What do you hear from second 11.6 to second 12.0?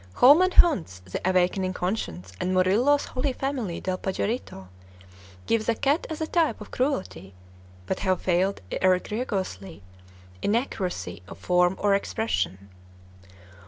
or